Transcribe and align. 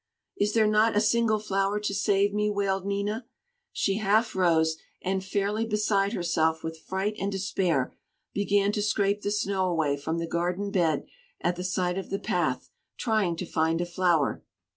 "Is 0.35 0.53
there 0.53 0.65
not 0.65 0.95
a 0.97 0.99
single 0.99 1.37
flower 1.37 1.79
to 1.81 1.93
save 1.93 2.33
me?" 2.33 2.49
wailed 2.49 2.87
Nina. 2.87 3.27
She 3.71 3.97
half 3.99 4.35
rose, 4.35 4.77
and, 4.99 5.23
fairly 5.23 5.63
beside 5.63 6.13
herself 6.13 6.63
with 6.63 6.79
fright 6.79 7.13
and 7.19 7.31
despair, 7.31 7.93
began 8.33 8.71
to 8.71 8.81
scrape 8.81 9.21
the 9.21 9.29
snow 9.29 9.69
away 9.69 9.95
from 9.95 10.17
the 10.17 10.25
garden 10.25 10.71
bed 10.71 11.05
at 11.41 11.55
the 11.55 11.63
side 11.63 11.99
of 11.99 12.09
the 12.09 12.17
path, 12.17 12.71
trying 12.97 13.35
to 13.35 13.45
find 13.45 13.79
a 13.79 13.85
flower. 13.85 14.41